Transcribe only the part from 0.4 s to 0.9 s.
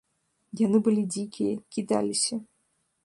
Яны